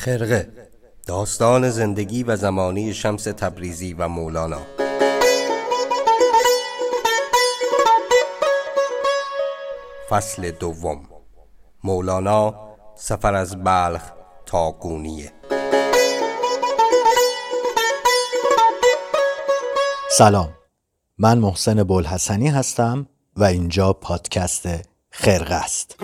خرقه 0.00 0.48
داستان 1.06 1.70
زندگی 1.70 2.22
و 2.22 2.36
زمانی 2.36 2.94
شمس 2.94 3.24
تبریزی 3.24 3.92
و 3.92 4.08
مولانا. 4.08 4.60
فصل 10.10 10.50
دوم. 10.50 11.08
مولانا 11.84 12.54
سفر 12.96 13.34
از 13.34 13.64
بلخ 13.64 14.02
تا 14.46 14.72
گونیه. 14.72 15.32
سلام. 20.10 20.54
من 21.18 21.38
محسن 21.38 21.82
بولحسنی 21.82 22.48
هستم 22.48 23.06
و 23.36 23.44
اینجا 23.44 23.92
پادکست 23.92 24.68
خرقه 25.10 25.54
است. 25.54 25.96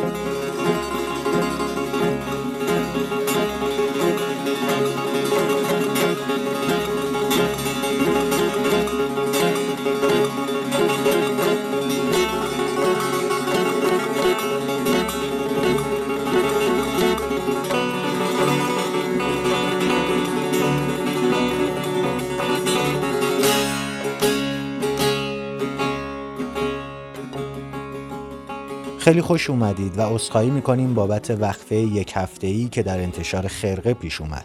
خیلی 29.07 29.21
خوش 29.21 29.51
اومدید 29.51 29.99
و 29.99 30.03
عذرخواهی 30.03 30.51
می‌کنیم 30.51 30.95
بابت 30.95 31.31
وقفه 31.31 31.77
یک 31.77 32.13
هفته 32.15 32.47
ای 32.47 32.69
که 32.69 32.83
در 32.83 33.01
انتشار 33.01 33.47
خرقه 33.47 33.95
پیش 33.95 34.21
اومد. 34.21 34.45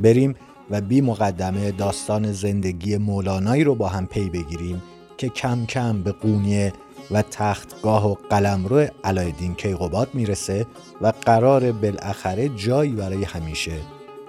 بریم 0.00 0.34
و 0.70 0.80
بی 0.80 1.00
مقدمه 1.00 1.70
داستان 1.70 2.32
زندگی 2.32 2.96
مولانایی 2.96 3.64
رو 3.64 3.74
با 3.74 3.88
هم 3.88 4.06
پی 4.06 4.30
بگیریم 4.30 4.82
که 5.18 5.28
کم 5.28 5.66
کم 5.66 6.02
به 6.02 6.12
قونیه 6.12 6.72
و 7.10 7.22
تختگاه 7.22 8.10
و 8.10 8.14
قلمرو 8.30 8.86
علایالدین 9.04 9.54
کیقوباد 9.54 10.08
می‌رسه 10.14 10.66
و 11.00 11.12
قرار 11.22 11.72
بالاخره 11.72 12.48
جایی 12.48 12.92
برای 12.92 13.24
همیشه 13.24 13.76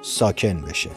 ساکن 0.02 0.62
بشه. 0.62 0.90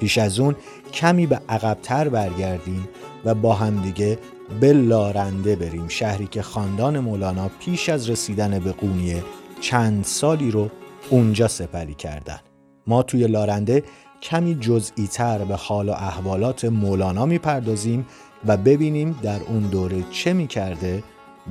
پیش 0.00 0.18
از 0.18 0.40
اون 0.40 0.56
کمی 0.92 1.26
به 1.26 1.40
عقبتر 1.48 2.08
برگردیم 2.08 2.88
و 3.24 3.34
با 3.34 3.54
همدیگه 3.54 4.18
به 4.60 4.72
لارنده 4.72 5.56
بریم 5.56 5.88
شهری 5.88 6.26
که 6.26 6.42
خاندان 6.42 6.98
مولانا 6.98 7.50
پیش 7.60 7.88
از 7.88 8.10
رسیدن 8.10 8.58
به 8.58 8.72
قونیه 8.72 9.24
چند 9.60 10.04
سالی 10.04 10.50
رو 10.50 10.70
اونجا 11.10 11.48
سپری 11.48 11.94
کردن. 11.94 12.40
ما 12.86 13.02
توی 13.02 13.26
لارنده 13.26 13.84
کمی 14.22 14.54
جزئی 14.54 15.06
تر 15.06 15.38
به 15.38 15.56
حال 15.56 15.88
و 15.88 15.92
احوالات 15.92 16.64
مولانا 16.64 17.26
می‌پردازیم 17.26 18.06
و 18.46 18.56
ببینیم 18.56 19.18
در 19.22 19.40
اون 19.48 19.60
دوره 19.60 20.04
چه 20.10 20.32
می‌کرده 20.32 21.02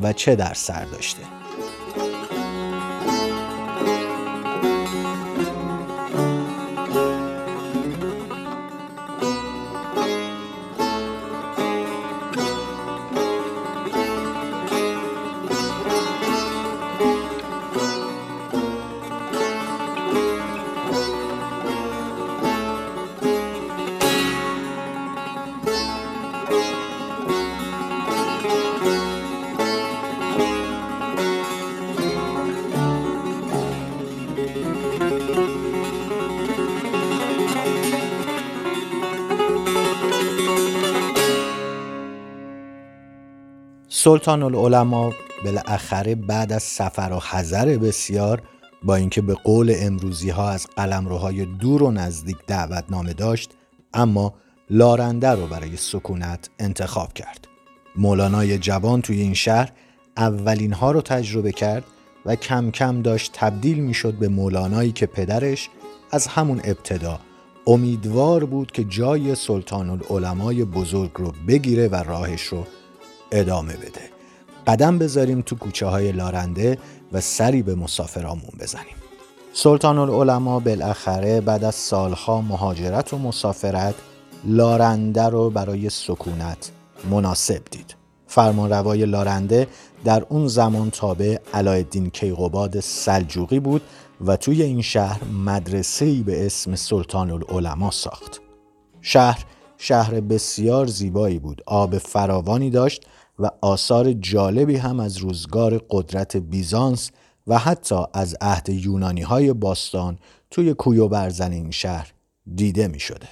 و 0.01 0.13
چه 0.13 0.35
در 0.35 0.53
سر 0.53 0.85
داشته. 0.85 1.21
سلطان 44.03 44.43
العلماء 44.43 45.11
بالاخره 45.45 46.15
بعد 46.15 46.53
از 46.53 46.63
سفر 46.63 47.11
و 47.13 47.19
حذر 47.19 47.77
بسیار 47.77 48.41
با 48.83 48.95
اینکه 48.95 49.21
به 49.21 49.33
قول 49.33 49.73
امروزی 49.75 50.29
ها 50.29 50.49
از 50.49 50.67
قلمروهای 50.67 51.45
دور 51.45 51.83
و 51.83 51.91
نزدیک 51.91 52.37
دعوتنامه 52.47 53.13
داشت 53.13 53.51
اما 53.93 54.33
لارنده 54.69 55.29
رو 55.29 55.47
برای 55.47 55.77
سکونت 55.77 56.49
انتخاب 56.59 57.13
کرد. 57.13 57.47
مولانای 57.95 58.57
جوان 58.57 59.01
توی 59.01 59.21
این 59.21 59.33
شهر 59.33 59.71
اولین 60.17 60.73
ها 60.73 60.91
رو 60.91 61.01
تجربه 61.01 61.51
کرد 61.51 61.83
و 62.25 62.35
کم 62.35 62.71
کم 62.71 63.01
داشت 63.01 63.31
تبدیل 63.33 63.79
می 63.79 63.93
شد 63.93 64.13
به 64.13 64.27
مولانایی 64.27 64.91
که 64.91 65.05
پدرش 65.05 65.69
از 66.11 66.27
همون 66.27 66.61
ابتدا 66.63 67.19
امیدوار 67.67 68.45
بود 68.45 68.71
که 68.71 68.83
جای 68.83 69.35
سلطان 69.35 69.89
العلمای 69.89 70.63
بزرگ 70.63 71.11
رو 71.15 71.33
بگیره 71.47 71.87
و 71.87 71.95
راهش 71.95 72.43
رو 72.43 72.65
ادامه 73.31 73.73
بده. 73.73 74.01
قدم 74.67 74.97
بذاریم 74.97 75.41
تو 75.41 75.55
کوچه 75.55 75.85
های 75.85 76.11
لارنده 76.11 76.77
و 77.11 77.21
سری 77.21 77.61
به 77.61 77.75
مسافرامون 77.75 78.51
بزنیم. 78.59 78.95
سلطان 79.53 79.97
العلماء 79.97 80.59
بالاخره 80.59 81.41
بعد 81.41 81.63
از 81.63 81.75
سالها 81.75 82.41
مهاجرت 82.41 83.13
و 83.13 83.17
مسافرت 83.17 83.95
لارنده 84.45 85.23
رو 85.23 85.49
برای 85.49 85.89
سکونت 85.89 86.71
مناسب 87.11 87.61
دید. 87.71 87.95
فرمانروای 88.27 89.05
لارنده 89.05 89.67
در 90.05 90.25
اون 90.29 90.47
زمان 90.47 90.89
تابع 90.89 91.37
علایالدین 91.53 92.09
کیقوباد 92.09 92.79
سلجوقی 92.79 93.59
بود 93.59 93.81
و 94.25 94.37
توی 94.37 94.63
این 94.63 94.81
شهر 94.81 95.23
مدرسه‌ای 95.23 96.23
به 96.23 96.45
اسم 96.45 96.75
سلطان 96.75 97.31
العلماء 97.31 97.91
ساخت. 97.91 98.41
شهر 99.01 99.45
شهر 99.77 100.19
بسیار 100.19 100.85
زیبایی 100.85 101.39
بود. 101.39 101.61
آب 101.65 101.97
فراوانی 101.97 102.69
داشت 102.69 103.05
و 103.39 103.49
آثار 103.61 104.13
جالبی 104.13 104.75
هم 104.75 104.99
از 104.99 105.17
روزگار 105.17 105.81
قدرت 105.89 106.37
بیزانس 106.37 107.11
و 107.47 107.57
حتی 107.57 107.95
از 108.13 108.35
عهد 108.41 108.69
یونانی 108.69 109.21
های 109.21 109.53
باستان 109.53 110.19
توی 110.51 110.73
کوی 110.73 110.99
و 110.99 111.07
برزن 111.07 111.51
این 111.51 111.71
شهر 111.71 112.13
دیده 112.55 112.87
می 112.87 112.99
شده. 112.99 113.27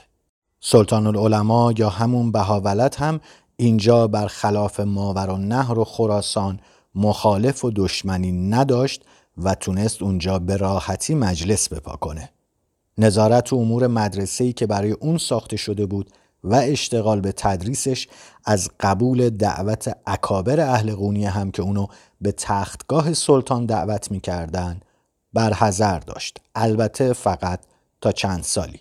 سلطان 0.60 1.08
العلماء 1.08 1.74
یا 1.78 1.90
همون 1.90 2.32
بهاولت 2.32 3.02
هم 3.02 3.20
اینجا 3.58 4.08
برخلاف 4.08 4.80
ماور 4.80 5.30
و 5.30 5.38
نهر 5.38 5.80
و 5.80 5.84
خراسان 5.84 6.60
مخالف 6.96 7.66
و 7.66 7.72
دشمنی 7.76 8.32
نداشت 8.32 9.02
و 9.38 9.56
تونست 9.56 10.02
اونجا 10.02 10.40
به 10.40 10.58
راحتی 10.58 11.16
مجلس 11.16 11.70
بپا 11.70 11.96
کنه. 11.96 12.30
نظارت 12.98 13.54
و 13.54 13.56
امور 13.56 13.88
مدرسه‌ای 13.88 14.54
که 14.54 14.68
برای 14.68 14.92
اون 14.92 15.18
ساخته 15.18 15.58
شده 15.58 15.86
بود 15.86 16.12
و 16.48 16.54
اشتغال 16.54 17.22
به 17.22 17.32
تدریسش 17.32 18.08
از 18.46 18.70
قبول 18.80 19.30
دعوت 19.30 19.98
اکابر 20.08 20.60
اهل 20.60 20.96
قونیه 20.96 21.30
هم 21.30 21.52
که 21.52 21.62
اونو 21.62 21.88
به 22.22 22.32
تختگاه 22.32 23.14
سلطان 23.14 23.66
دعوت 23.66 24.12
می‌کردن 24.12 24.80
برحضر 25.34 26.00
داشت. 26.00 26.38
البته 26.56 27.14
فقط 27.14 27.60
تا 28.02 28.12
چند 28.12 28.44
سالی. 28.44 28.80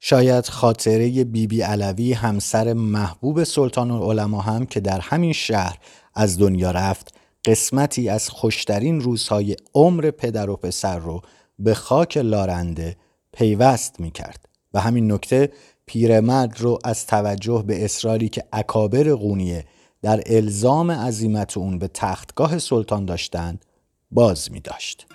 شاید 0.00 0.46
خاطره 0.46 1.08
بیبی 1.08 1.46
بی 1.46 1.62
علوی 1.62 2.12
همسر 2.12 2.72
محبوب 2.72 3.44
سلطان 3.44 3.90
العلماء 3.90 4.40
هم 4.40 4.66
که 4.66 4.80
در 4.80 5.00
همین 5.00 5.32
شهر 5.32 5.78
از 6.14 6.38
دنیا 6.38 6.70
رفت 6.70 7.14
قسمتی 7.44 8.08
از 8.08 8.30
خوشترین 8.30 9.00
روزهای 9.00 9.56
عمر 9.74 10.10
پدر 10.10 10.50
و 10.50 10.56
پسر 10.56 10.98
رو 10.98 11.22
به 11.58 11.74
خاک 11.74 12.16
لارنده 12.16 12.96
پیوست 13.32 14.00
می 14.00 14.10
کرد 14.10 14.48
و 14.74 14.80
همین 14.80 15.12
نکته 15.12 15.52
پیرمرد 15.86 16.60
رو 16.60 16.78
از 16.84 17.06
توجه 17.06 17.64
به 17.66 17.84
اصراری 17.84 18.28
که 18.28 18.44
اکابر 18.52 19.14
قونیه 19.14 19.64
در 20.02 20.22
الزام 20.26 20.90
عظیمت 20.90 21.56
اون 21.56 21.78
به 21.78 21.88
تختگاه 21.88 22.58
سلطان 22.58 23.04
داشتند 23.04 23.64
باز 24.10 24.52
می 24.52 24.60
داشت. 24.60 25.06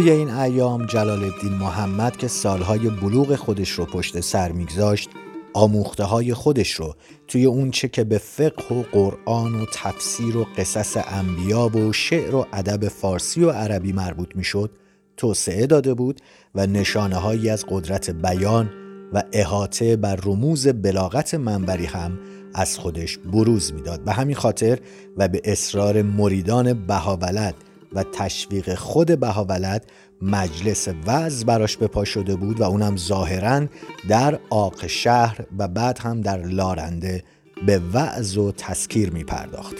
توی 0.00 0.10
این 0.10 0.30
ایام 0.30 0.86
جلال 0.86 1.24
الدین 1.24 1.52
محمد 1.52 2.16
که 2.16 2.28
سالهای 2.28 2.90
بلوغ 2.90 3.34
خودش 3.34 3.70
رو 3.70 3.84
پشت 3.84 4.20
سر 4.20 4.52
میگذاشت 4.52 5.10
آموخته 5.54 6.04
های 6.04 6.34
خودش 6.34 6.72
رو 6.72 6.94
توی 7.28 7.44
اون 7.44 7.70
چه 7.70 7.88
که 7.88 8.04
به 8.04 8.18
فقه 8.18 8.74
و 8.74 8.82
قرآن 8.92 9.54
و 9.54 9.66
تفسیر 9.72 10.36
و 10.36 10.46
قصص 10.56 10.96
انبیا 11.06 11.68
و 11.68 11.92
شعر 11.92 12.34
و 12.34 12.46
ادب 12.52 12.88
فارسی 12.88 13.44
و 13.44 13.50
عربی 13.50 13.92
مربوط 13.92 14.36
می‌شد 14.36 14.70
توسعه 15.16 15.66
داده 15.66 15.94
بود 15.94 16.20
و 16.54 16.66
نشانه 16.66 17.16
هایی 17.16 17.50
از 17.50 17.64
قدرت 17.68 18.10
بیان 18.10 18.70
و 19.12 19.22
احاطه 19.32 19.96
بر 19.96 20.16
رموز 20.24 20.68
بلاغت 20.68 21.34
منبری 21.34 21.86
هم 21.86 22.18
از 22.54 22.78
خودش 22.78 23.18
بروز 23.18 23.72
می‌داد. 23.72 24.04
به 24.04 24.12
همین 24.12 24.36
خاطر 24.36 24.78
و 25.16 25.28
به 25.28 25.40
اصرار 25.44 26.02
مریدان 26.02 26.86
بهاولد 26.86 27.54
و 27.92 28.04
تشویق 28.12 28.74
خود 28.74 29.20
بهاولد 29.20 29.90
مجلس 30.22 30.88
وز 31.06 31.44
براش 31.44 31.76
به 31.76 31.86
پا 31.86 32.04
شده 32.04 32.36
بود 32.36 32.60
و 32.60 32.62
اونم 32.62 32.96
ظاهرا 32.96 33.66
در 34.08 34.40
آق 34.50 34.86
شهر 34.86 35.40
و 35.58 35.68
بعد 35.68 35.98
هم 35.98 36.20
در 36.20 36.42
لارنده 36.46 37.24
به 37.66 37.78
وعظ 37.92 38.36
و 38.36 38.52
تسکیر 38.52 39.10
می 39.10 39.24
پرداخت. 39.24 39.76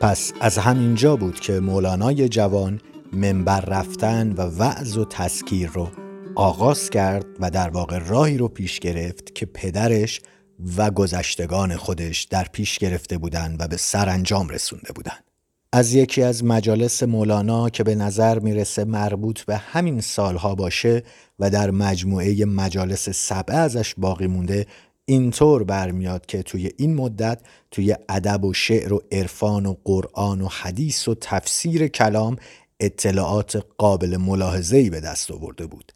پس 0.00 0.32
از 0.40 0.58
همینجا 0.58 1.16
بود 1.16 1.40
که 1.40 1.60
مولانای 1.60 2.28
جوان 2.28 2.80
منبر 3.12 3.60
رفتن 3.60 4.32
و 4.32 4.42
وعظ 4.42 4.96
و 4.96 5.04
تسکیر 5.04 5.70
رو 5.70 5.88
آغاز 6.34 6.90
کرد 6.90 7.26
و 7.40 7.50
در 7.50 7.68
واقع 7.68 7.98
راهی 7.98 8.38
رو 8.38 8.48
پیش 8.48 8.78
گرفت 8.78 9.34
که 9.34 9.46
پدرش 9.46 10.20
و 10.76 10.90
گذشتگان 10.90 11.76
خودش 11.76 12.22
در 12.22 12.46
پیش 12.52 12.78
گرفته 12.78 13.18
بودند 13.18 13.60
و 13.60 13.68
به 13.68 13.76
سرانجام 13.76 14.48
رسونده 14.48 14.92
بودند. 14.92 15.29
از 15.72 15.94
یکی 15.94 16.22
از 16.22 16.44
مجالس 16.44 17.02
مولانا 17.02 17.70
که 17.70 17.84
به 17.84 17.94
نظر 17.94 18.38
می‌رسه 18.38 18.84
مربوط 18.84 19.42
به 19.42 19.56
همین 19.56 20.00
سالها 20.00 20.54
باشه 20.54 21.02
و 21.38 21.50
در 21.50 21.70
مجموعه 21.70 22.44
مجالس 22.44 23.08
سبعه 23.08 23.56
ازش 23.56 23.94
باقی 23.98 24.26
مونده 24.26 24.66
اینطور 25.04 25.64
برمیاد 25.64 26.26
که 26.26 26.42
توی 26.42 26.70
این 26.76 26.94
مدت 26.94 27.40
توی 27.70 27.96
ادب 28.08 28.44
و 28.44 28.52
شعر 28.52 28.92
و 28.92 29.02
عرفان 29.12 29.66
و 29.66 29.74
قرآن 29.84 30.40
و 30.40 30.48
حدیث 30.48 31.08
و 31.08 31.14
تفسیر 31.20 31.88
کلام 31.88 32.36
اطلاعات 32.80 33.64
قابل 33.78 34.16
ملاحظه‌ای 34.16 34.90
به 34.90 35.00
دست 35.00 35.30
آورده 35.30 35.66
بود. 35.66 35.92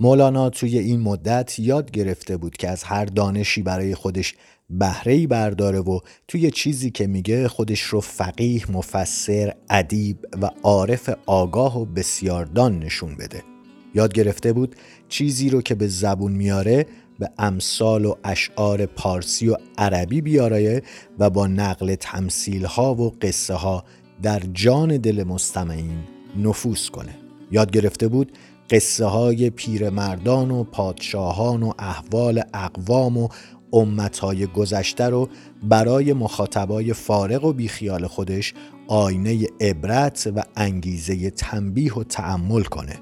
مولانا 0.00 0.50
توی 0.50 0.78
این 0.78 1.00
مدت 1.00 1.58
یاد 1.58 1.90
گرفته 1.90 2.36
بود 2.36 2.56
که 2.56 2.68
از 2.68 2.84
هر 2.84 3.04
دانشی 3.04 3.62
برای 3.62 3.94
خودش 3.94 4.34
بهره 4.78 5.26
برداره 5.26 5.80
و 5.80 5.98
توی 6.28 6.50
چیزی 6.50 6.90
که 6.90 7.06
میگه 7.06 7.48
خودش 7.48 7.80
رو 7.80 8.00
فقیه، 8.00 8.70
مفسر، 8.70 9.54
ادیب 9.70 10.18
و 10.42 10.50
عارف 10.62 11.10
آگاه 11.26 11.80
و 11.80 11.84
بسیاردان 11.84 12.78
نشون 12.78 13.14
بده. 13.14 13.42
یاد 13.94 14.12
گرفته 14.12 14.52
بود 14.52 14.76
چیزی 15.08 15.50
رو 15.50 15.62
که 15.62 15.74
به 15.74 15.88
زبون 15.88 16.32
میاره 16.32 16.86
به 17.18 17.30
امثال 17.38 18.04
و 18.04 18.14
اشعار 18.24 18.86
پارسی 18.86 19.48
و 19.48 19.56
عربی 19.78 20.20
بیاره 20.20 20.82
و 21.18 21.30
با 21.30 21.46
نقل 21.46 21.94
تمثیل 21.94 22.64
ها 22.64 22.94
و 22.94 23.14
قصه 23.22 23.54
ها 23.54 23.84
در 24.22 24.42
جان 24.52 24.96
دل 24.96 25.24
مستمعین 25.24 25.98
نفوذ 26.36 26.88
کنه. 26.88 27.14
یاد 27.50 27.70
گرفته 27.70 28.08
بود 28.08 28.32
قصه 28.70 29.04
های 29.04 29.50
پیرمردان 29.50 30.50
و 30.50 30.64
پادشاهان 30.64 31.62
و 31.62 31.72
احوال 31.78 32.42
اقوام 32.54 33.18
و 33.18 33.28
امتهای 33.72 34.46
گذشته 34.46 35.04
رو 35.04 35.28
برای 35.62 36.12
مخاطبای 36.12 36.92
فارغ 36.92 37.44
و 37.44 37.52
بیخیال 37.52 38.06
خودش 38.06 38.54
آینه 38.88 39.46
عبرت 39.60 40.32
و 40.36 40.42
انگیزه 40.56 41.30
تنبیه 41.30 41.94
و 41.94 42.04
تعمل 42.04 42.62
کنه. 42.62 42.98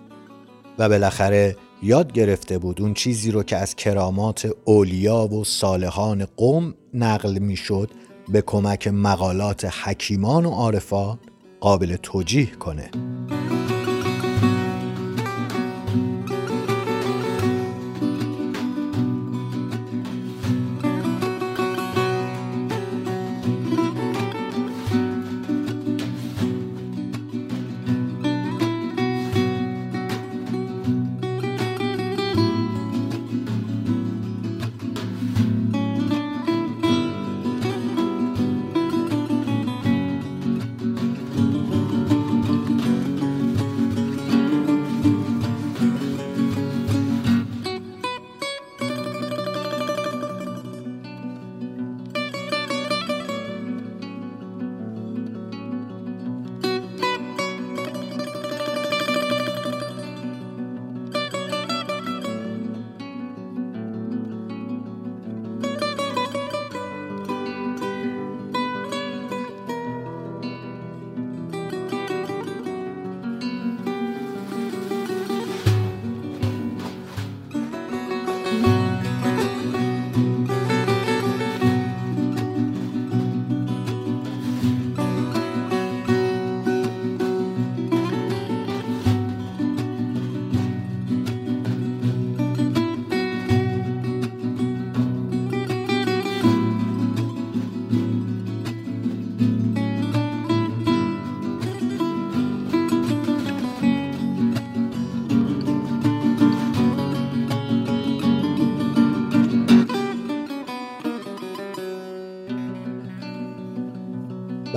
و 0.78 0.88
بالاخره 0.88 1.56
یاد 1.82 2.12
گرفته 2.12 2.58
بود 2.58 2.82
اون 2.82 2.94
چیزی 2.94 3.30
رو 3.30 3.42
که 3.42 3.56
از 3.56 3.76
کرامات 3.76 4.50
اولیا 4.64 5.26
و 5.26 5.44
صالحان 5.44 6.24
قوم 6.36 6.74
نقل 6.94 7.38
می‌شد 7.38 7.90
به 8.28 8.42
کمک 8.42 8.88
مقالات 8.88 9.64
حکیمان 9.64 10.46
و 10.46 10.50
عارفان 10.50 11.18
قابل 11.60 11.96
توجیه 11.96 12.50
کنه. 12.50 12.90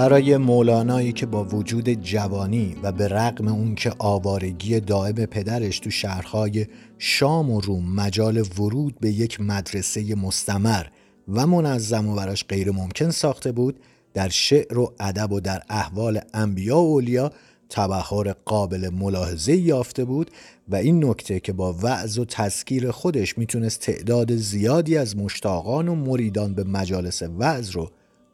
برای 0.03 0.38
مولانایی 0.38 1.12
که 1.12 1.25
با 1.25 1.43
وجود 1.43 1.89
جوانی 1.89 2.75
و 2.83 2.91
به 2.91 3.07
رغم 3.07 3.48
اون 3.48 3.75
که 3.75 3.93
آوارگی 4.00 4.79
دائم 4.79 5.13
پدرش 5.13 5.79
تو 5.79 5.89
شهرهای 5.89 6.65
شام 6.98 7.51
و 7.51 7.62
روم 7.62 7.95
مجال 7.95 8.38
ورود 8.60 9.00
به 9.00 9.10
یک 9.10 9.41
مدرسه 9.41 10.15
مستمر 10.15 10.86
و 11.27 11.48
منظم 11.48 12.07
و 12.07 12.15
براش 12.15 12.45
غیر 12.50 12.72
ممکن 12.72 13.10
ساخته 13.10 13.51
بود 13.51 13.79
در 14.13 14.29
شعر 14.29 14.79
و 14.79 14.93
ادب 15.00 15.31
و 15.31 15.39
در 15.39 15.62
احوال 15.69 16.19
انبیا 16.33 16.77
و 16.77 16.93
اولیا 16.93 17.31
تبهر 17.69 18.33
قابل 18.45 18.89
ملاحظه 18.89 19.55
یافته 19.55 20.05
بود 20.05 20.31
و 20.69 20.75
این 20.75 21.05
نکته 21.05 21.39
که 21.39 21.53
با 21.53 21.74
وعظ 21.74 22.17
و 22.17 22.25
تذکیر 22.25 22.91
خودش 22.91 23.38
می‌تونست 23.38 23.79
تعداد 23.79 24.36
زیادی 24.36 24.98
از 24.98 25.17
مشتاقان 25.17 25.88
و 25.88 25.95
مریدان 25.95 26.53
به 26.53 26.63
مجالس 26.63 27.22
وعظ 27.22 27.69
رو 27.69 27.89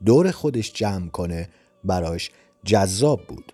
دور 0.05 0.31
خودش 0.31 0.73
جمع 0.73 1.07
کنه 1.07 1.49
براش 1.83 2.31
جذاب 2.63 3.21
بود 3.27 3.53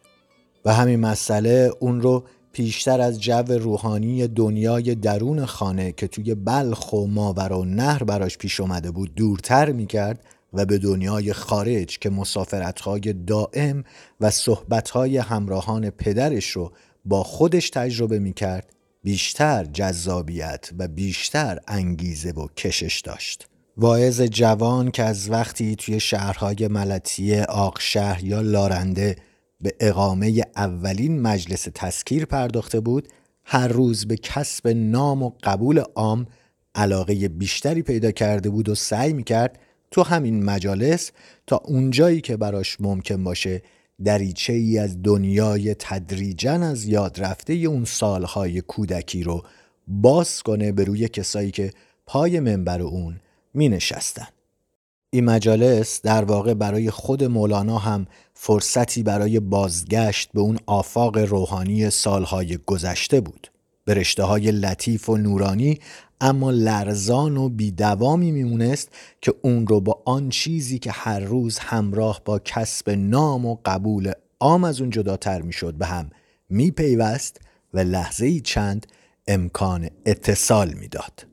و 0.65 0.73
همین 0.73 0.99
مسئله 0.99 1.71
اون 1.79 2.01
رو 2.01 2.23
پیشتر 2.51 3.01
از 3.01 3.21
جو 3.21 3.43
روحانی 3.53 4.27
دنیای 4.27 4.95
درون 4.95 5.45
خانه 5.45 5.91
که 5.91 6.07
توی 6.07 6.35
بلخ 6.35 6.93
و 6.93 7.07
ماور 7.07 7.53
و 7.53 7.65
نهر 7.65 8.03
براش 8.03 8.37
پیش 8.37 8.59
اومده 8.59 8.91
بود 8.91 9.15
دورتر 9.15 9.71
می‌کرد 9.71 10.25
و 10.53 10.65
به 10.65 10.77
دنیای 10.77 11.33
خارج 11.33 11.99
که 11.99 12.09
مسافرتهای 12.09 13.13
دائم 13.13 13.83
و 14.21 14.29
صحبتهای 14.29 15.17
همراهان 15.17 15.89
پدرش 15.89 16.49
رو 16.49 16.71
با 17.05 17.23
خودش 17.23 17.69
تجربه 17.69 18.19
می‌کرد 18.19 18.75
بیشتر 19.03 19.63
جذابیت 19.63 20.69
و 20.79 20.87
بیشتر 20.87 21.59
انگیزه 21.67 22.31
و 22.31 22.47
کشش 22.47 23.01
داشت. 23.01 23.47
واعظ 23.77 24.22
جوان 24.22 24.91
که 24.91 25.03
از 25.03 25.29
وقتی 25.29 25.75
توی 25.75 26.00
شهرهای 26.00 26.67
ملتی 26.67 27.39
آقشهر 27.39 28.24
یا 28.24 28.41
لارنده 28.41 29.15
به 29.62 29.75
اقامه 29.79 30.44
اولین 30.55 31.22
مجلس 31.22 31.67
تسکیر 31.75 32.25
پرداخته 32.25 32.79
بود 32.79 33.08
هر 33.44 33.67
روز 33.67 34.08
به 34.08 34.17
کسب 34.17 34.67
نام 34.67 35.24
و 35.24 35.32
قبول 35.44 35.79
عام 35.79 36.25
علاقه 36.75 37.27
بیشتری 37.27 37.82
پیدا 37.82 38.12
کرده 38.12 38.50
بود 38.50 38.70
و 38.70 38.75
سعی 38.75 39.13
می‌کرد 39.13 39.60
تو 39.91 40.03
همین 40.03 40.44
مجالس 40.44 41.12
تا 41.48 41.62
اونجایی 41.65 42.22
که 42.22 42.38
براش 42.38 42.77
ممکن 42.82 43.24
باشه 43.24 43.62
دریچه 44.03 44.53
ای 44.53 44.79
از 44.79 45.03
دنیای 45.03 45.75
تدریجا 45.79 46.53
از 46.53 46.86
یاد 46.86 47.22
رفته 47.22 47.53
اون 47.53 47.86
سالهای 47.86 48.62
کودکی 48.62 49.24
رو 49.24 49.44
باز 49.88 50.44
کنه 50.44 50.72
به 50.72 50.84
روی 50.84 51.08
کسایی 51.08 51.51
که 51.51 51.72
پای 52.05 52.39
منبر 52.39 52.82
اون 52.82 53.20
می 53.55 53.69
نشستن. 53.69 54.27
این 55.09 55.25
مجالس 55.25 56.01
در 56.01 56.24
واقع 56.24 56.53
برای 56.53 56.91
خود 56.91 57.24
مولانا 57.24 57.77
هم 57.77 58.05
فرصتی 58.33 59.03
برای 59.03 59.39
بازگشت 59.39 60.29
به 60.33 60.41
اون 60.41 60.59
آفاق 60.65 61.17
روحانی 61.17 61.89
سالهای 61.89 62.57
گذشته 62.65 63.21
بود. 63.21 63.51
به 63.85 63.93
رشته 63.93 64.24
های 64.24 64.51
لطیف 64.51 65.09
و 65.09 65.17
نورانی 65.17 65.79
اما 66.21 66.51
لرزان 66.51 67.38
و 67.38 67.50
بیدوامی 67.50 68.31
میمونست 68.31 68.89
که 69.21 69.33
اون 69.41 69.67
رو 69.67 69.81
با 69.81 70.01
آن 70.05 70.29
چیزی 70.29 70.79
که 70.79 70.91
هر 70.91 71.19
روز 71.19 71.59
همراه 71.59 72.21
با 72.25 72.39
کسب 72.39 72.89
نام 72.89 73.45
و 73.45 73.57
قبول 73.65 74.12
عام 74.39 74.63
از 74.63 74.81
اون 74.81 74.89
جداتر 74.89 75.41
می‌شد 75.41 75.74
به 75.74 75.85
هم 75.85 76.09
میپیوست 76.50 77.41
و 77.74 77.79
لحظه 77.79 78.25
ای 78.25 78.39
چند 78.39 78.88
امکان 79.27 79.89
اتصال 80.05 80.74
می‌داد. 80.74 81.25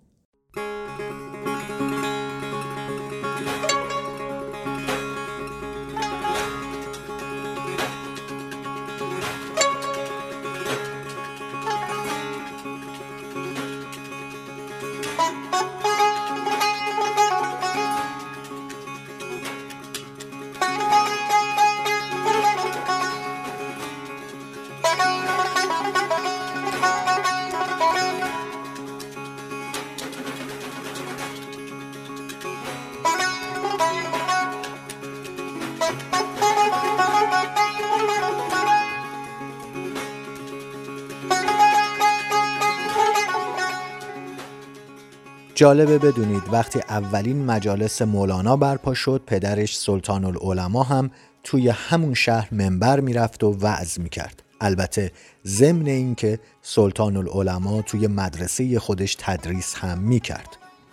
جالبه 45.54 45.98
بدونید 45.98 46.42
وقتی 46.52 46.80
اولین 46.88 47.44
مجالس 47.44 48.02
مولانا 48.02 48.56
برپا 48.56 48.94
شد 48.94 49.22
پدرش 49.26 49.78
سلطان 49.78 50.24
العلماء 50.24 50.84
هم 50.84 51.10
توی 51.44 51.68
همون 51.68 52.14
شهر 52.14 52.48
منبر 52.52 53.00
می‌رفت 53.00 53.44
و 53.44 53.52
وعظ 53.52 53.98
می‌کرد. 53.98 54.42
البته 54.60 55.12
ضمن 55.46 55.86
اینکه 55.86 56.38
سلطان 56.62 57.16
العلماء 57.16 57.82
توی 57.82 58.06
مدرسه 58.06 58.78
خودش 58.78 59.16
تدریس 59.18 59.74
هم 59.74 59.98
می‌کرد. 59.98 60.48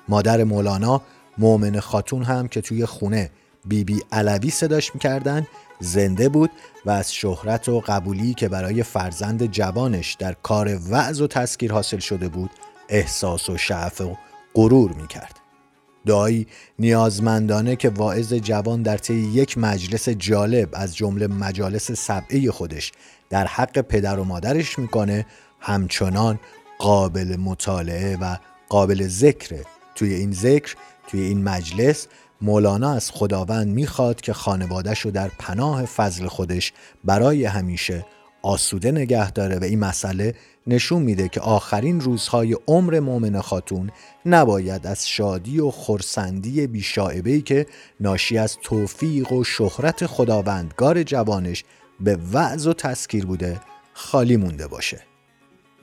مادر 0.09 0.43
مولانا 0.43 1.01
مؤمن 1.37 1.79
خاتون 1.79 2.23
هم 2.23 2.47
که 2.47 2.61
توی 2.61 2.85
خونه 2.85 3.29
بیبی 3.65 3.93
بی 3.93 4.01
علوی 4.11 4.49
صداش 4.49 4.93
می‌کردن 4.93 5.47
زنده 5.79 6.29
بود 6.29 6.51
و 6.85 6.89
از 6.89 7.13
شهرت 7.13 7.69
و 7.69 7.79
قبولی 7.79 8.33
که 8.33 8.49
برای 8.49 8.83
فرزند 8.83 9.45
جوانش 9.45 10.13
در 10.13 10.35
کار 10.43 10.79
وعظ 10.89 11.21
و 11.21 11.27
تسکیر 11.27 11.71
حاصل 11.71 11.99
شده 11.99 12.29
بود 12.29 12.49
احساس 12.89 13.49
و 13.49 13.57
شعف 13.57 14.01
و 14.01 14.15
غرور 14.59 14.91
می 14.91 15.07
کرد. 15.07 15.39
دایی 16.05 16.47
نیازمندانه 16.79 17.75
که 17.75 17.89
واعظ 17.89 18.33
جوان 18.33 18.81
در 18.81 18.97
طی 18.97 19.13
یک 19.13 19.57
مجلس 19.57 20.09
جالب 20.09 20.69
از 20.73 20.95
جمله 20.95 21.27
مجالس 21.27 21.91
سبعه 21.91 22.51
خودش 22.51 22.91
در 23.29 23.47
حق 23.47 23.81
پدر 23.81 24.19
و 24.19 24.23
مادرش 24.23 24.79
می‌کنه 24.79 25.25
همچنان 25.59 26.39
قابل 26.79 27.35
مطالعه 27.35 28.17
و 28.17 28.37
قابل 28.69 29.07
ذکره 29.07 29.65
توی 29.95 30.13
این 30.13 30.31
ذکر 30.31 30.75
توی 31.07 31.21
این 31.21 31.43
مجلس 31.43 32.07
مولانا 32.41 32.93
از 32.93 33.11
خداوند 33.11 33.67
می‌خواد 33.67 34.21
که 34.21 34.33
خانوادش 34.33 34.99
رو 34.99 35.11
در 35.11 35.31
پناه 35.39 35.85
فضل 35.85 36.27
خودش 36.27 36.73
برای 37.03 37.45
همیشه 37.45 38.05
آسوده 38.41 38.91
نگه 38.91 39.31
داره 39.31 39.59
و 39.59 39.63
این 39.63 39.79
مسئله 39.79 40.35
نشون 40.69 41.01
میده 41.01 41.29
که 41.29 41.41
آخرین 41.41 42.01
روزهای 42.01 42.57
عمر 42.67 42.99
مؤمن 42.99 43.41
خاتون 43.41 43.91
نباید 44.25 44.87
از 44.87 45.09
شادی 45.09 45.59
و 45.59 45.71
خورسندی 45.71 46.67
بیشاعبهی 46.67 47.41
که 47.41 47.65
ناشی 47.99 48.37
از 48.37 48.57
توفیق 48.61 49.31
و 49.31 49.43
شهرت 49.43 50.05
خداوندگار 50.05 51.03
جوانش 51.03 51.63
به 51.99 52.17
وعظ 52.33 52.67
و 52.67 52.73
تسکیر 52.73 53.25
بوده 53.25 53.61
خالی 53.93 54.37
مونده 54.37 54.67
باشه. 54.67 55.01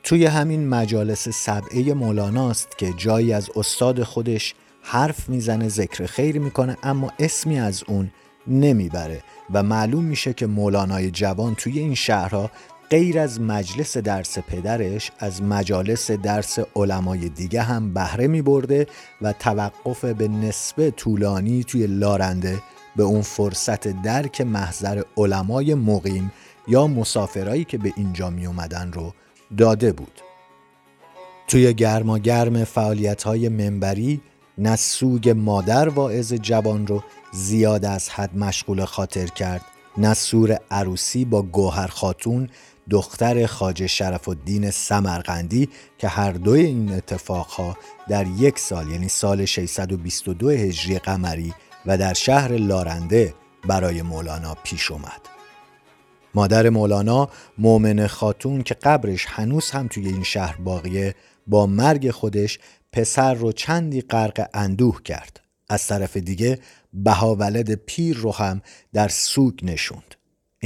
توی 0.02 0.26
همین 0.26 0.69
مجالس 0.69 1.28
سبعه 1.28 1.95
مولاناست 1.95 2.78
که 2.78 2.93
جایی 2.97 3.33
از 3.33 3.50
استاد 3.57 4.02
خودش 4.02 4.55
حرف 4.83 5.28
می‌زنه 5.28 5.69
ذکر 5.69 6.07
خیر 6.07 6.38
می‌کنه 6.38 6.76
اما 6.83 7.12
اسمی 7.19 7.61
از 7.61 7.85
اون 7.88 8.11
نمی‌بره 8.47 9.23
و 9.52 9.62
معلوم 9.62 10.05
میشه 10.05 10.33
که 10.33 10.47
مولانای 10.47 11.11
جوان 11.11 11.55
توی 11.55 11.78
این 11.78 11.95
شهرها 11.95 12.50
غیر 12.90 13.19
از 13.19 13.40
مجلس 13.40 13.97
درس 13.97 14.38
پدرش 14.38 15.11
از 15.19 15.43
مجالس 15.43 16.11
درس 16.11 16.59
علمای 16.76 17.28
دیگه 17.28 17.62
هم 17.62 17.95
بهره 17.95 18.26
می 18.26 18.43
برده 18.43 18.87
و 19.23 19.33
توقف 19.33 20.05
به 20.05 20.28
نسبه 20.28 20.90
طولانی 20.90 21.64
توی 21.64 21.87
لارنده 21.87 22.62
به 22.97 23.02
اون 23.02 23.23
فرصت 23.23 24.02
درک 24.02 24.40
محضر 24.40 25.02
علمای 25.16 25.75
مقیم 25.75 26.33
یا 26.69 26.87
مسافرایی 26.87 27.64
که 27.64 27.78
به 27.78 27.93
اینجا 27.97 28.31
می 28.31 28.47
اومدن 28.47 28.93
رو 28.93 29.12
داده 29.59 29.93
بود. 29.93 30.21
توی 31.49 31.75
گرما 31.75 32.19
گرم 32.19 32.64
فعالیت 32.64 33.23
های 33.23 33.49
منبری 33.49 34.21
نسوگ 34.59 35.28
مادر 35.28 35.88
واعظ 35.88 36.33
جوان 36.33 36.87
رو 36.87 37.02
زیاد 37.33 37.85
از 37.85 38.09
حد 38.09 38.37
مشغول 38.37 38.85
خاطر 38.85 39.26
کرد 39.26 39.62
نسور 39.99 40.59
عروسی 40.71 41.25
با 41.25 41.43
گوهر 41.43 41.87
خاتون 41.87 42.49
دختر 42.90 43.47
خاج 43.47 43.87
شرف 43.87 44.28
الدین 44.28 44.71
سمرقندی 44.71 45.69
که 45.99 46.09
هر 46.09 46.33
دوی 46.33 46.61
این 46.61 46.93
اتفاقها 46.93 47.76
در 48.09 48.26
یک 48.26 48.59
سال 48.59 48.90
یعنی 48.90 49.09
سال 49.09 49.45
622 49.45 50.50
هجری 50.50 50.99
قمری 50.99 51.55
و 51.87 51.99
در 51.99 52.14
شهر 52.14 52.52
لارنده 52.52 53.35
برای 53.69 54.02
مولانا 54.02 54.57
پیش 54.64 54.90
اومد. 54.90 55.21
مادر 56.35 56.69
مولانا 56.69 57.28
مؤمن 57.59 58.07
خاتون 58.07 58.62
که 58.62 58.75
قبرش 58.75 59.26
هنوز 59.28 59.71
هم 59.71 59.88
توی 59.88 60.09
این 60.09 60.23
شهر 60.23 60.57
باقیه 60.57 61.14
با 61.47 61.66
مرگ 61.66 62.11
خودش 62.11 62.59
پسر 62.93 63.35
رو 63.35 63.52
چندی 63.52 64.00
غرق 64.00 64.49
اندوه 64.55 65.02
کرد. 65.02 65.40
از 65.69 65.87
طرف 65.87 66.16
دیگه 66.16 66.59
بهاولد 66.93 67.75
پیر 67.75 68.16
رو 68.16 68.33
هم 68.33 68.62
در 68.93 69.09
سوگ 69.09 69.55
نشوند. 69.64 70.14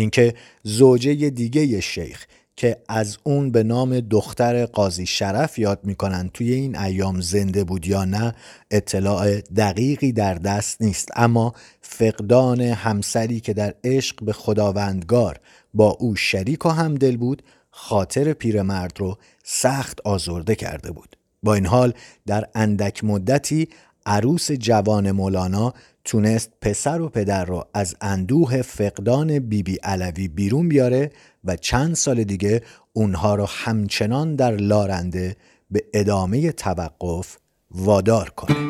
اینکه 0.01 0.35
زوجه 0.63 1.31
دیگه 1.31 1.81
شیخ 1.81 2.27
که 2.57 2.77
از 2.89 3.19
اون 3.25 3.51
به 3.51 3.63
نام 3.63 4.01
دختر 4.01 4.67
قاضی 4.67 5.07
شرف 5.07 5.59
یاد 5.59 5.81
می‌کنن 5.85 6.31
توی 6.35 6.53
این 6.53 6.79
ایام 6.79 7.21
زنده 7.21 7.65
بود 7.65 7.87
یا 7.87 8.05
نه 8.05 8.35
اطلاع 8.71 9.41
دقیقی 9.41 10.13
در 10.13 10.35
دست 10.35 10.83
نیست. 10.83 11.09
اما 11.17 11.55
فقدان 11.81 12.61
همسری 12.61 13.41
که 13.41 13.53
در 13.53 13.75
عشق 13.85 14.25
به 14.25 14.33
خداوندگار 14.33 15.41
با 15.75 15.91
او 15.91 16.17
شریک 16.17 16.67
و 16.67 16.69
همدل 16.69 17.17
بود 17.17 17.43
خاطر 17.71 18.33
پیرمرد 18.33 19.01
رو 19.01 19.19
سخت 19.45 20.01
آزرده 20.05 20.55
کرده 20.55 20.91
بود. 20.91 21.17
با 21.43 21.55
این 21.55 21.67
حال 21.67 21.93
در 22.27 22.49
اندک 22.55 23.05
مدتی 23.05 23.69
عروس 24.07 24.53
جوان 24.53 25.11
مولانا 25.11 25.75
تونست 26.05 26.51
پسر 26.61 27.01
و 27.01 27.09
پدر 27.09 27.45
رو 27.45 27.65
از 27.75 27.97
اندوه 28.01 28.63
فقدان 28.63 29.39
بیبی 29.39 29.63
بی 29.63 29.77
علوی 29.83 30.29
بیرون 30.29 30.69
بیاره 30.69 31.11
و 31.45 31.57
چند 31.57 31.95
سال 31.95 32.25
دیگه 32.25 32.63
اونها 32.93 33.35
رو 33.35 33.47
همچنان 33.49 34.37
در 34.37 34.57
لارنده 34.57 35.37
به 35.71 35.85
ادامه 35.95 36.53
توقف 36.53 37.37
وادار 37.71 38.31
کنه. 38.31 38.70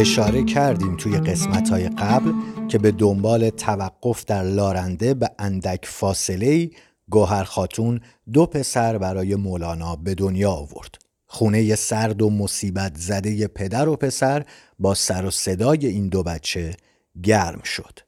اشاره 0.00 0.44
کردیم 0.44 0.96
توی 0.96 1.18
قسمت 1.18 1.70
های 1.70 1.88
قبل 1.88 2.32
که 2.68 2.78
به 2.78 2.90
دنبال 2.90 3.50
توقف 3.50 4.24
در 4.24 4.42
لارنده 4.42 5.14
به 5.14 5.30
اندک 5.38 5.86
فاصله 5.86 6.70
گوهر 7.10 7.44
خاتون 7.44 8.00
دو 8.32 8.46
پسر 8.46 8.98
برای 8.98 9.34
مولانا 9.34 9.96
به 9.96 10.14
دنیا 10.14 10.50
آورد. 10.50 10.94
خونه 11.26 11.74
سرد 11.74 12.22
و 12.22 12.30
مصیبت 12.30 12.96
زده 12.96 13.46
پدر 13.46 13.88
و 13.88 13.96
پسر 13.96 14.44
با 14.78 14.94
سر 14.94 15.24
و 15.24 15.30
صدای 15.30 15.86
این 15.86 16.08
دو 16.08 16.22
بچه 16.22 16.74
گرم 17.22 17.62
شد. 17.62 17.98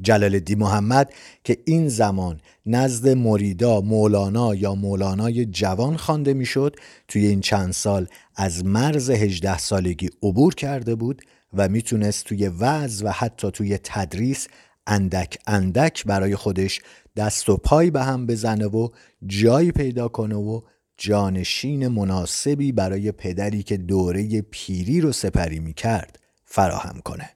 جلال 0.00 0.38
دی 0.38 0.54
محمد 0.54 1.12
که 1.44 1.58
این 1.64 1.88
زمان 1.88 2.40
نزد 2.66 3.08
مریدا 3.08 3.80
مولانا 3.80 4.54
یا 4.54 4.74
مولانای 4.74 5.44
جوان 5.44 5.96
خوانده 5.96 6.34
می‌شد 6.34 6.76
توی 7.08 7.26
این 7.26 7.40
چند 7.40 7.72
سال 7.72 8.06
از 8.36 8.64
مرز 8.64 9.10
18 9.10 9.58
سالگی 9.58 10.10
عبور 10.22 10.54
کرده 10.54 10.94
بود 10.94 11.22
و 11.52 11.68
می‌تونست 11.68 12.24
توی 12.24 12.48
وعظ 12.48 13.02
و 13.02 13.10
حتی 13.10 13.50
توی 13.50 13.78
تدریس 13.84 14.48
اندک 14.86 15.38
اندک 15.46 16.04
برای 16.04 16.36
خودش 16.36 16.80
دست 17.16 17.48
و 17.48 17.56
پای 17.56 17.90
به 17.90 18.02
هم 18.02 18.26
بزنه 18.26 18.66
و 18.66 18.88
جایی 19.26 19.72
پیدا 19.72 20.08
کنه 20.08 20.34
و 20.34 20.60
جانشین 20.96 21.88
مناسبی 21.88 22.72
برای 22.72 23.12
پدری 23.12 23.62
که 23.62 23.76
دوره 23.76 24.40
پیری 24.40 25.00
رو 25.00 25.12
سپری 25.12 25.58
می‌کرد 25.60 26.18
فراهم 26.44 27.00
کنه. 27.00 27.30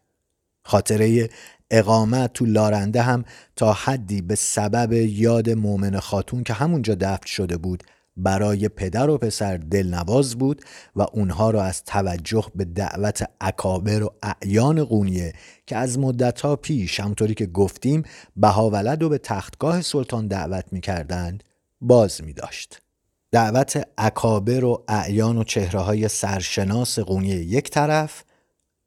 خاطره 0.65 1.29
اقامت 1.71 2.33
تو 2.33 2.45
لارنده 2.45 3.03
هم 3.03 3.25
تا 3.57 3.73
حدی 3.73 4.23
به 4.23 4.35
سبب 4.35 4.93
یاد 4.93 5.51
مؤمن 5.51 5.99
خاتون 5.99 6.43
که 6.43 6.53
همونجا 6.53 6.95
دفن 6.95 7.27
شده 7.27 7.57
بود 7.57 7.83
برای 8.17 8.69
پدر 8.69 9.11
و 9.11 9.19
پسر 9.19 9.57
دلنواز 9.57 10.35
بود 10.35 10.63
و 10.97 11.07
اونها 11.13 11.51
را 11.51 11.63
از 11.63 11.85
توجه 11.85 12.45
به 12.55 12.65
دعوت 12.65 13.25
اکابر 13.41 14.03
و 14.03 14.15
اعیان 14.23 14.85
قونیه 14.85 15.33
که 15.67 15.77
از 15.77 15.99
مدتها 15.99 16.57
پیش 16.57 17.01
همطوری 17.01 17.35
که 17.35 17.47
گفتیم 17.47 18.03
بهاولد 18.37 19.03
و 19.03 19.09
به 19.09 19.19
تختگاه 19.19 19.83
سلطان 19.83 20.27
دعوت 20.27 20.65
می‌کردند 20.73 21.45
باز 21.81 22.25
می 22.25 22.33
داشت. 22.33 22.83
دعوت 23.31 23.89
اکابر 23.99 24.65
و 24.65 24.85
اعیان 24.89 25.39
و 25.39 25.45
چهره 25.45 25.81
های 25.81 26.09
سرشناس 26.09 26.99
قونیه 26.99 27.37
یک 27.37 27.71
طرف 27.71 28.25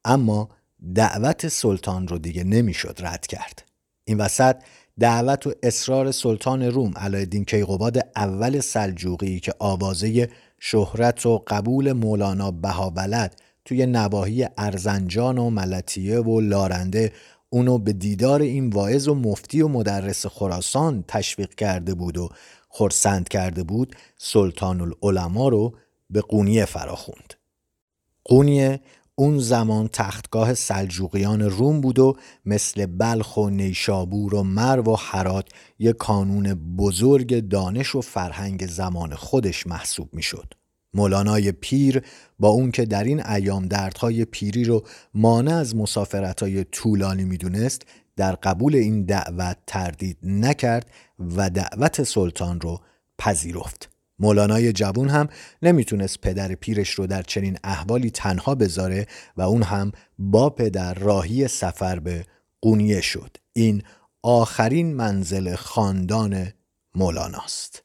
اما 0.05 0.49
دعوت 0.95 1.47
سلطان 1.47 2.07
رو 2.07 2.17
دیگه 2.17 2.43
نمی‌شد 2.43 2.99
رد 2.99 3.27
کرد 3.27 3.65
این 4.03 4.17
وسط 4.17 4.55
دعوت 4.99 5.47
و 5.47 5.53
اصرار 5.63 6.11
سلطان 6.11 6.63
روم 6.63 6.93
علایالدین 6.95 7.45
کیقوباد 7.45 7.97
اول 8.15 8.59
سلجوقی 8.59 9.39
که 9.39 9.53
آوازه 9.59 10.29
شهرت 10.59 11.25
و 11.25 11.43
قبول 11.47 11.91
مولانا 11.91 12.51
بهابلد 12.51 13.41
توی 13.65 13.85
نواحی 13.85 14.47
ارزنجان 14.57 15.37
و 15.37 15.49
ملتیه 15.49 16.19
و 16.19 16.41
لارنده 16.41 17.11
اونو 17.49 17.77
به 17.77 17.93
دیدار 17.93 18.41
این 18.41 18.69
واعظ 18.69 19.07
و 19.07 19.15
مفتی 19.15 19.61
و 19.61 19.67
مدرس 19.67 20.25
خراسان 20.25 21.03
تشویق 21.07 21.55
کرده 21.55 21.93
بود 21.93 22.17
و 22.17 22.29
خرسند 22.69 23.29
کرده 23.29 23.63
بود 23.63 23.95
سلطان 24.17 24.81
العلماء 24.81 25.49
رو 25.49 25.73
به 26.09 26.21
قونیه 26.21 26.65
فراخوند. 26.65 27.33
قونیه 28.25 28.79
اون 29.17 29.39
زمان 29.39 29.87
تختگاه 29.87 30.53
سلجوقیان 30.53 31.41
روم 31.41 31.81
بود 31.81 31.99
و 31.99 32.15
مثل 32.45 32.85
بلخ 32.85 33.37
و 33.37 33.49
نیشابور 33.49 34.35
و 34.35 34.43
مرو 34.43 34.83
و 34.83 34.95
حرات 34.95 35.49
یک 35.79 35.97
کانون 35.97 36.53
بزرگ 36.53 37.47
دانش 37.47 37.95
و 37.95 38.01
فرهنگ 38.01 38.67
زمان 38.67 39.15
خودش 39.15 39.67
محسوب 39.67 40.09
می‌شد. 40.13 40.53
مولانای 40.93 41.51
پیر 41.51 42.01
با 42.39 42.49
اون 42.49 42.71
که 42.71 42.85
در 42.85 43.03
این 43.03 43.25
ایام 43.25 43.67
دردهای 43.67 44.25
پیری 44.25 44.63
رو 44.63 44.83
مانع 45.13 45.55
از 45.55 45.75
مسافرتهای 45.75 46.63
طولانی 46.63 47.23
می‌دونست 47.23 47.81
در 48.15 48.35
قبول 48.35 48.75
این 48.75 49.05
دعوت 49.05 49.57
تردید 49.67 50.17
نکرد 50.23 50.91
و 51.19 51.49
دعوت 51.49 52.03
سلطان 52.03 52.61
رو 52.61 52.79
پذیرفت. 53.17 53.94
مولانای 54.19 54.73
جوون 54.73 55.09
هم 55.09 55.27
نمی‌تونست 55.61 56.21
پدر 56.21 56.55
پیرش 56.55 56.89
رو 56.89 57.07
در 57.07 57.21
چنین 57.21 57.57
احوالی 57.63 58.09
تنها 58.09 58.55
بذاره 58.55 59.07
و 59.37 59.41
اون 59.41 59.63
هم 59.63 59.91
با 60.19 60.49
پدر 60.49 60.93
راهی 60.93 61.47
سفر 61.47 61.99
به 61.99 62.25
قونیه 62.61 63.01
شد. 63.01 63.37
این 63.53 63.83
آخرین 64.23 64.93
منزل 64.93 65.55
خاندان 65.55 66.47
مولاناست. 66.95 67.83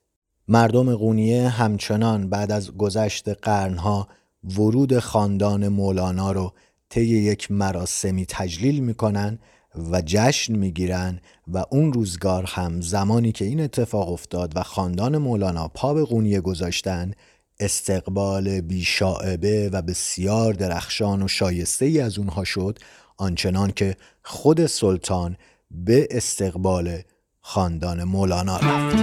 مردم 0.48 0.96
قونیه 0.96 1.48
همچنان 1.48 2.30
بعد 2.30 2.52
از 2.52 2.76
گذشت 2.76 3.28
قرنها 3.28 4.08
ورود 4.44 4.98
خاندان 4.98 5.68
مولانا 5.68 6.32
رو 6.32 6.52
طی 6.88 7.04
یک 7.04 7.50
مراسمی 7.50 8.26
تجلیل 8.28 8.80
می‌کنن 8.80 9.38
و 9.74 10.02
جشن 10.06 10.54
می‌گیرن 10.56 11.20
و 11.48 11.64
اون 11.70 11.92
روزگار 11.92 12.44
هم 12.48 12.80
زمانی 12.80 13.33
که 13.33 13.44
این 13.44 13.61
اتفاق 13.61 14.12
افتاد 14.12 14.52
و 14.56 14.62
خاندان 14.62 15.18
مولانا 15.18 15.68
پا 15.68 15.94
به 15.94 16.04
قونیه 16.04 16.40
گذاشتن 16.40 17.12
استقبال 17.61 18.61
بیشاعبه 18.61 19.70
و 19.72 19.83
بسیار 19.83 20.52
درخشان 20.52 21.22
و 21.22 21.28
شایسته 21.28 21.85
ای 21.85 22.00
از 22.00 22.18
اونها 22.18 22.44
شد 22.44 22.78
آنچنان 23.16 23.70
که 23.70 23.96
خود 24.22 24.66
سلطان 24.66 25.37
به 25.70 26.09
استقبال 26.11 26.98
خاندان 27.40 28.04
مولانا 28.04 28.56
رفت. 28.56 28.96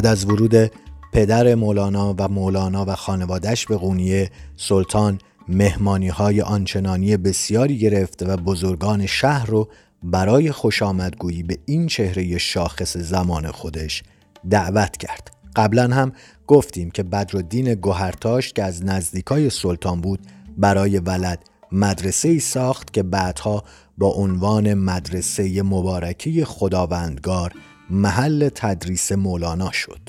بعد 0.00 0.06
از 0.06 0.24
ورود 0.24 0.70
پدر 1.12 1.54
مولانا 1.54 2.14
و 2.18 2.28
مولانا 2.28 2.84
و 2.88 2.94
خانوادش 2.94 3.66
به 3.66 3.76
قونیه 3.76 4.30
سلطان 4.56 5.18
مهمانی 5.48 6.08
های 6.08 6.40
آنچنانی 6.40 7.16
بسیاری 7.16 7.78
گرفت 7.78 8.22
و 8.22 8.36
بزرگان 8.36 9.06
شهر 9.06 9.46
رو 9.46 9.68
برای 10.02 10.52
خوش 10.52 10.82
آمدگویی 10.82 11.42
به 11.42 11.58
این 11.66 11.86
چهره 11.86 12.38
شاخص 12.38 12.96
زمان 12.96 13.50
خودش 13.50 14.02
دعوت 14.50 14.96
کرد. 14.96 15.30
قبلا 15.56 15.88
هم 15.88 16.12
گفتیم 16.46 16.90
که 16.90 17.02
بدرالدین 17.02 17.74
گوهرتاش 17.74 18.52
که 18.52 18.64
از 18.64 18.84
نزدیکای 18.84 19.50
سلطان 19.50 20.00
بود 20.00 20.20
برای 20.58 20.98
ولد 20.98 21.44
مدرسه 21.72 22.28
ای 22.28 22.40
ساخت 22.40 22.92
که 22.92 23.02
بعدها 23.02 23.64
با 23.98 24.08
عنوان 24.08 24.74
مدرسه 24.74 25.62
مبارکی 25.62 26.44
خداوندگار 26.44 27.52
محل 27.90 28.48
تدریس 28.48 29.12
مولانا 29.12 29.72
شد. 29.72 30.00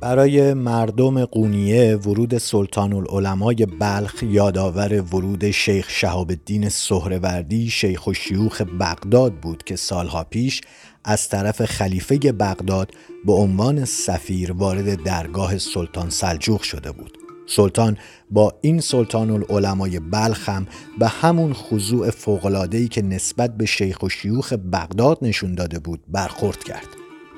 برای 0.00 0.54
مردم 0.54 1.24
قونیه 1.24 1.96
ورود 1.96 2.38
سلطان 2.38 2.92
العلمای 2.92 3.66
بلخ 3.80 4.22
یادآور 4.22 5.02
ورود 5.02 5.50
شیخ 5.50 5.90
شهاب 5.90 6.30
الدین 6.30 6.68
سهروردی 6.68 7.70
شیخ 7.70 8.06
و 8.06 8.12
شیوخ 8.12 8.62
بغداد 8.80 9.34
بود 9.34 9.64
که 9.64 9.76
سالها 9.76 10.24
پیش 10.24 10.60
از 11.04 11.28
طرف 11.28 11.64
خلیفه 11.64 12.18
بغداد 12.18 12.90
به 13.26 13.32
عنوان 13.32 13.84
سفیر 13.84 14.52
وارد 14.52 15.02
درگاه 15.02 15.58
سلطان 15.58 16.10
سلجوق 16.10 16.62
شده 16.62 16.92
بود. 16.92 17.25
سلطان 17.46 17.96
با 18.30 18.54
این 18.60 18.80
سلطان 18.80 19.30
العلمای 19.30 20.00
بلخ 20.00 20.48
هم 20.48 20.66
به 20.98 21.08
همون 21.08 21.52
خضوع 21.52 22.10
فوقلادهی 22.10 22.88
که 22.88 23.02
نسبت 23.02 23.56
به 23.56 23.66
شیخ 23.66 24.02
و 24.02 24.08
شیوخ 24.08 24.52
بغداد 24.52 25.18
نشون 25.22 25.54
داده 25.54 25.78
بود 25.78 26.00
برخورد 26.08 26.64
کرد. 26.64 26.86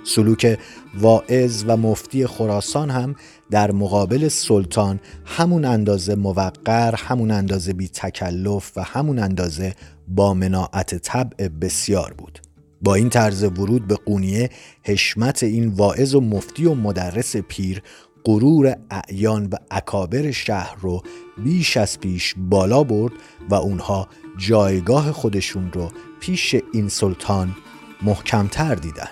سلوک 0.04 0.58
واعظ 0.94 1.64
و 1.66 1.76
مفتی 1.76 2.26
خراسان 2.26 2.90
هم 2.90 3.14
در 3.50 3.70
مقابل 3.70 4.28
سلطان 4.28 5.00
همون 5.24 5.64
اندازه 5.64 6.14
موقر، 6.14 6.94
همون 6.94 7.30
اندازه 7.30 7.72
بی 7.72 7.88
تکلف 7.88 8.72
و 8.76 8.82
همون 8.82 9.18
اندازه 9.18 9.74
با 10.08 10.34
مناعت 10.34 10.94
طبع 10.94 11.48
بسیار 11.48 12.14
بود. 12.18 12.38
با 12.82 12.94
این 12.94 13.08
طرز 13.08 13.42
ورود 13.44 13.86
به 13.86 13.94
قونیه 13.94 14.50
حشمت 14.82 15.42
این 15.42 15.68
واعظ 15.68 16.14
و 16.14 16.20
مفتی 16.20 16.64
و 16.64 16.74
مدرس 16.74 17.36
پیر 17.36 17.82
غرور 18.28 18.76
اعیان 18.90 19.46
و 19.46 19.56
اکابر 19.70 20.30
شهر 20.30 20.76
رو 20.80 21.02
بیش 21.44 21.76
از 21.76 22.00
پیش 22.00 22.34
بالا 22.38 22.84
برد 22.84 23.12
و 23.50 23.54
اونها 23.54 24.08
جایگاه 24.38 25.12
خودشون 25.12 25.72
رو 25.72 25.90
پیش 26.20 26.56
این 26.72 26.88
سلطان 26.88 27.56
محکمتر 28.02 28.74
دیدن. 28.74 29.10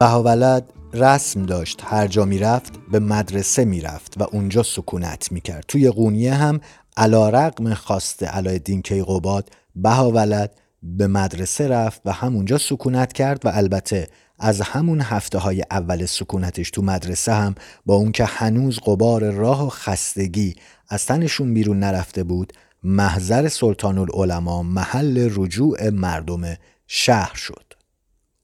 بهاولد 0.00 0.72
رسم 0.92 1.42
داشت 1.42 1.80
هر 1.84 2.06
جا 2.06 2.24
می‌رفت 2.24 2.72
به 2.92 2.98
مدرسه 2.98 3.64
می‌رفت 3.64 4.14
و 4.20 4.22
اونجا 4.32 4.62
سکونت 4.62 5.32
می‌کرد. 5.32 5.64
توی 5.68 5.90
قونیه 5.90 6.34
هم 6.34 6.60
علا 6.96 7.28
رقم 7.28 7.74
خواست 7.74 8.22
علایالدین 8.22 8.82
کیقوباد 8.82 9.50
بهاولد 9.76 10.60
به 10.82 11.06
مدرسه 11.06 11.68
رفت 11.68 12.02
و 12.04 12.12
همونجا 12.12 12.58
سکونت 12.58 13.12
کرد 13.12 13.46
و 13.46 13.50
البته 13.54 14.08
از 14.38 14.60
همون 14.60 15.00
هفته 15.00 15.38
های 15.38 15.62
اول 15.70 16.06
سکونتش 16.06 16.70
تو 16.70 16.82
مدرسه 16.82 17.32
هم 17.32 17.54
با 17.86 17.94
اون 17.94 18.12
که 18.12 18.24
هنوز 18.24 18.78
قبار 18.86 19.30
راه 19.30 19.66
و 19.66 19.68
خستگی 19.68 20.54
از 20.88 21.06
تنشون 21.06 21.54
بیرون 21.54 21.78
نرفته 21.78 22.24
بود 22.24 22.52
محضر 22.82 23.48
سلطان 23.48 23.98
العلماء 23.98 24.62
محل 24.62 25.30
رجوع 25.36 25.90
مردم 25.90 26.54
شهر 26.86 27.34
شد. 27.34 27.64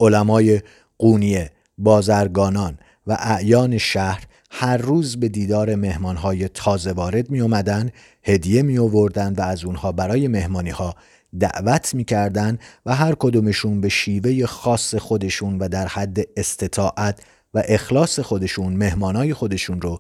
علمای 0.01 0.61
قونیه 0.99 1.51
بازرگانان 1.79 2.79
و 3.07 3.17
اعیان 3.21 3.79
شهر 3.79 4.25
هر 4.51 4.77
روز 4.77 5.21
به 5.21 5.29
دیدار 5.29 5.75
مهمانهای 5.75 6.49
تازه 6.49 6.93
وارد 6.93 7.31
می 7.31 7.41
اومدن، 7.41 7.91
هدیه 8.23 8.63
می 8.63 8.79
آوردن 8.79 9.35
و 9.35 9.41
از 9.41 9.65
اونها 9.65 9.93
برای 9.93 10.29
مهمانی 10.29 10.71
ها 10.71 10.95
دعوت 11.41 11.95
می‌کردن 11.95 12.59
و 12.87 12.95
هر 12.95 13.15
کدومشون 13.19 13.81
به 13.81 13.89
شیوه 13.89 14.47
خاص 14.47 14.95
خودشون 14.95 15.59
و 15.59 15.69
در 15.69 15.87
حد 15.87 16.19
استطاعت 16.37 17.21
و 17.55 17.63
اخلاص 17.65 18.21
خودشون 18.21 18.73
مهمانای 18.73 19.35
خودشون 19.35 19.81
رو 19.81 19.99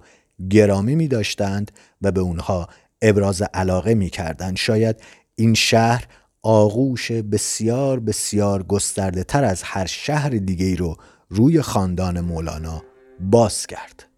گرامی 0.50 0.94
می 0.94 1.08
داشتند 1.08 1.70
و 2.02 2.12
به 2.12 2.20
اونها 2.20 2.68
ابراز 3.02 3.42
علاقه 3.42 3.94
می 3.94 4.10
کردن. 4.10 4.54
شاید 4.54 4.96
این 5.34 5.54
شهر 5.54 6.06
آغوش 6.42 7.12
بسیار 7.12 8.00
بسیار 8.00 8.62
گسترده 8.62 9.24
تر 9.24 9.44
از 9.44 9.62
هر 9.62 9.86
شهر 9.86 10.28
دیگه 10.28 10.74
رو 10.74 10.96
روی 11.28 11.62
خاندان 11.62 12.20
مولانا 12.20 12.82
باز 13.20 13.66
کرد. 13.66 14.09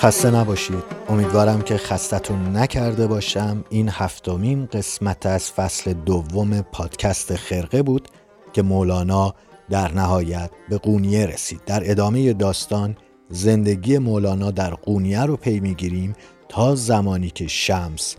خسته 0.00 0.30
نباشید. 0.30 0.82
امیدوارم 1.08 1.62
که 1.62 1.76
خستتون 1.76 2.56
نکرده 2.56 3.06
باشم. 3.06 3.64
این 3.70 3.88
هفتمین 3.88 4.66
قسمت 4.66 5.26
از 5.26 5.52
فصل 5.52 5.92
دوم 5.92 6.60
پادکست 6.60 7.36
خرقه 7.36 7.82
بود 7.82 8.08
که 8.52 8.62
مولانا 8.62 9.34
در 9.70 9.94
نهایت 9.94 10.50
به 10.68 10.78
قونیه 10.78 11.26
رسید. 11.26 11.60
در 11.66 11.90
ادامه 11.90 12.32
داستان 12.32 12.96
زندگی 13.28 13.98
مولانا 13.98 14.50
در 14.50 14.74
قونیه 14.74 15.22
رو 15.22 15.36
پی 15.36 15.60
می‌گیریم 15.60 16.14
تا 16.48 16.74
زمانی 16.74 17.30
که 17.30 17.46
شمس 17.46 18.16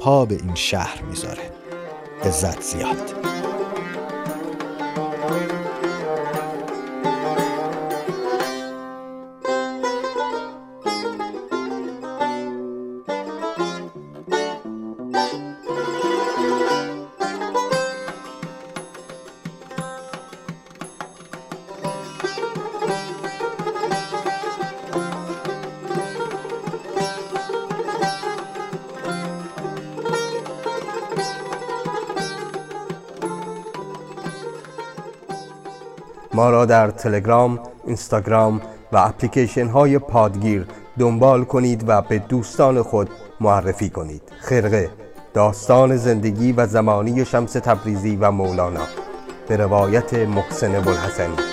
پا 0.00 0.24
به 0.24 0.34
این 0.34 0.54
شهر 0.54 1.02
می‌ذاره. 1.02 1.50
عزت 2.24 2.62
زیاد. 2.62 3.14
ما 36.40 36.50
را 36.50 36.64
در 36.64 36.90
تلگرام، 36.90 37.60
اینستاگرام 37.86 38.60
و 38.92 38.96
اپلیکیشن 38.96 39.66
های 39.66 39.98
پادگیر 39.98 40.66
دنبال 40.98 41.44
کنید 41.44 41.84
و 41.88 42.02
به 42.02 42.18
دوستان 42.18 42.82
خود 42.82 43.10
معرفی 43.40 43.90
کنید. 43.90 44.22
خرقه 44.40 44.90
داستان 45.34 45.96
زندگی 45.96 46.52
و 46.52 46.66
زمانی 46.66 47.24
شمس 47.24 47.52
تبریزی 47.52 48.16
و 48.16 48.30
مولانا. 48.30 48.86
به 49.48 49.56
روایت 49.56 50.14
محسن 50.14 50.80
بلحسنی 50.80 51.49